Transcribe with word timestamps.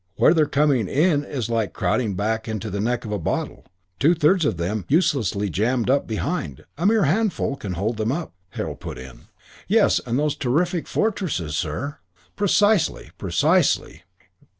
Where 0.15 0.33
they're 0.33 0.47
coming 0.47 0.87
in 0.87 1.23
is 1.23 1.47
like 1.47 1.73
crowding 1.73 2.17
into 2.47 2.71
the 2.71 2.79
neck 2.79 3.05
of 3.05 3.11
a 3.11 3.19
bottle. 3.19 3.67
Two 3.99 4.15
thirds 4.15 4.45
of 4.45 4.57
them 4.57 4.83
uselessly 4.87 5.47
jammed 5.47 5.91
up 5.91 6.07
behind. 6.07 6.65
A 6.75 6.87
mere 6.87 7.03
handful 7.03 7.55
can 7.55 7.73
hold 7.73 7.97
them 7.97 8.11
up" 8.11 8.33
Harold 8.57 8.79
put 8.79 8.97
in, 8.97 9.27
"Yes, 9.67 9.99
and 10.03 10.17
those 10.17 10.35
terrific 10.35 10.87
fortresses, 10.87 11.55
sir." 11.55 11.99
"Precisely. 12.35 13.11
Precisely. 13.19 14.01